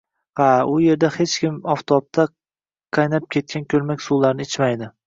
Ha, 0.41 0.45
u 0.69 0.77
yerda 0.83 1.11
hech 1.17 1.35
kim 1.43 1.61
oftobda 1.75 2.27
qaynab 3.01 3.31
ketgan 3.37 3.71
ko‘lmak 3.77 4.05
suvlarni 4.09 4.53
ichmaydi 4.53 4.93